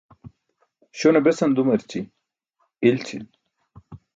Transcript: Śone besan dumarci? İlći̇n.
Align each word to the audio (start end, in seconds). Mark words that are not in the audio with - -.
Śone 0.97 1.19
besan 1.25 1.51
dumarci? 1.57 1.99
İlći̇n. 2.87 3.23